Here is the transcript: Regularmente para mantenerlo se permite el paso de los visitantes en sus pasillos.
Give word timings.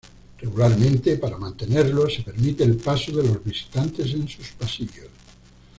Regularmente 0.39 1.15
para 1.17 1.37
mantenerlo 1.37 2.09
se 2.09 2.23
permite 2.23 2.63
el 2.63 2.75
paso 2.75 3.11
de 3.11 3.21
los 3.21 3.43
visitantes 3.43 4.11
en 4.15 4.27
sus 4.27 4.47
pasillos. 4.53 5.09